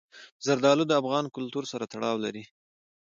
زردالو 0.45 0.83
د 0.87 0.91
افغان 1.01 1.25
کلتور 1.35 1.63
سره 1.71 1.85
تړاو 1.93 2.17
لري. 2.25 2.43